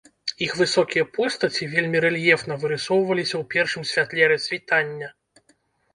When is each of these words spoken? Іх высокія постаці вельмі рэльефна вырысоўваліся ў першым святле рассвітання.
Іх 0.45 0.53
высокія 0.61 1.05
постаці 1.17 1.67
вельмі 1.75 2.01
рэльефна 2.07 2.57
вырысоўваліся 2.65 3.35
ў 3.41 3.53
першым 3.55 3.83
святле 3.93 4.23
рассвітання. 4.37 5.07